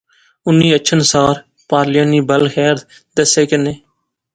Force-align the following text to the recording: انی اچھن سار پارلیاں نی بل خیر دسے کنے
انی 0.47 0.67
اچھن 0.77 0.99
سار 1.11 1.35
پارلیاں 1.69 2.07
نی 2.11 2.19
بل 2.29 2.43
خیر 2.53 2.75
دسے 3.15 3.43
کنے 3.49 3.73